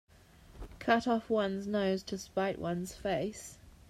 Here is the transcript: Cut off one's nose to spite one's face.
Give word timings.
Cut 0.79 1.07
off 1.07 1.29
one's 1.29 1.67
nose 1.67 2.01
to 2.05 2.17
spite 2.17 2.57
one's 2.57 2.95
face. 2.95 3.59